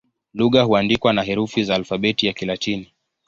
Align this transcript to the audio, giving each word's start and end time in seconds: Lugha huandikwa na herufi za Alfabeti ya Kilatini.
Lugha 0.33 0.63
huandikwa 0.63 1.13
na 1.13 1.23
herufi 1.23 1.63
za 1.63 1.75
Alfabeti 1.75 2.27
ya 2.27 2.33
Kilatini. 2.33 2.91